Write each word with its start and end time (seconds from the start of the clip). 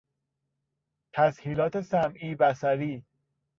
تسهیلات 1.13 1.81
سمعی 1.81 2.35
ـ 2.35 2.37
بصری 2.37 3.03